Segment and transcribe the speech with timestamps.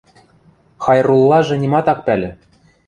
[0.83, 2.31] Хайруллажы нимат ак пӓлӹ: